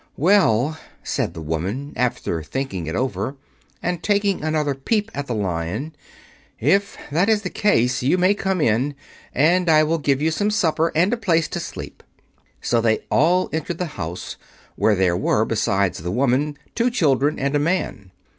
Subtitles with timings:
[0.17, 3.35] "Well," said the woman, after thinking it over
[3.83, 5.95] and taking another peep at the Lion,
[6.59, 8.95] "if that is the case you may come in,
[9.31, 12.01] and I will give you some supper and a place to sleep."
[12.63, 14.37] So they all entered the house,
[14.75, 18.11] where there were, besides the woman, two children and a man.